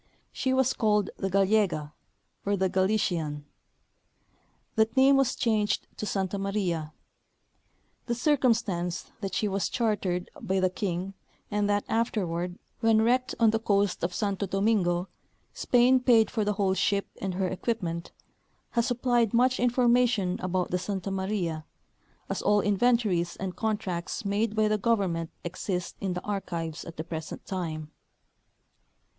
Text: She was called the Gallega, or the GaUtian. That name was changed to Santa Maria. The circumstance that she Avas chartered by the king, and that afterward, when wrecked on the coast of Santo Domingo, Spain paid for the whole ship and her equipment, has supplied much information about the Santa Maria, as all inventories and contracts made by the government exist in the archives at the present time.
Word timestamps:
She 0.31 0.51
was 0.51 0.73
called 0.73 1.11
the 1.17 1.29
Gallega, 1.29 1.93
or 2.43 2.57
the 2.57 2.69
GaUtian. 2.71 3.43
That 4.73 4.97
name 4.97 5.15
was 5.15 5.35
changed 5.35 5.85
to 5.97 6.07
Santa 6.07 6.39
Maria. 6.39 6.91
The 8.07 8.15
circumstance 8.15 9.11
that 9.21 9.35
she 9.35 9.45
Avas 9.47 9.69
chartered 9.69 10.31
by 10.41 10.59
the 10.59 10.71
king, 10.71 11.13
and 11.51 11.69
that 11.69 11.85
afterward, 11.87 12.57
when 12.79 13.03
wrecked 13.03 13.35
on 13.39 13.51
the 13.51 13.59
coast 13.59 14.03
of 14.03 14.11
Santo 14.15 14.47
Domingo, 14.47 15.07
Spain 15.53 15.99
paid 15.99 16.31
for 16.31 16.43
the 16.43 16.53
whole 16.53 16.73
ship 16.73 17.05
and 17.21 17.35
her 17.35 17.47
equipment, 17.47 18.11
has 18.71 18.87
supplied 18.87 19.35
much 19.35 19.59
information 19.59 20.39
about 20.39 20.71
the 20.71 20.79
Santa 20.79 21.11
Maria, 21.11 21.63
as 22.27 22.41
all 22.41 22.61
inventories 22.61 23.35
and 23.35 23.55
contracts 23.55 24.25
made 24.25 24.55
by 24.55 24.67
the 24.67 24.79
government 24.79 25.29
exist 25.43 25.95
in 26.01 26.13
the 26.13 26.23
archives 26.23 26.83
at 26.85 26.97
the 26.97 27.03
present 27.03 27.45
time. 27.45 27.91